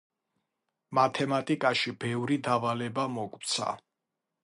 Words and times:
მათემატიკაში 1.01 1.95
ბევრი 2.07 2.41
დავალება 2.51 3.09
მოქვცა 3.19 3.73